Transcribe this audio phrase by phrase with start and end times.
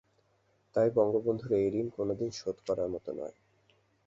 [0.75, 3.35] তাই বঙ্গবন্ধুর এই ঋণ কোনো দিন শোধ করার মতো নয়।